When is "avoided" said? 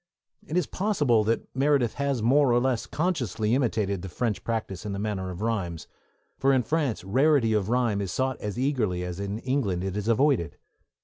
10.07-10.57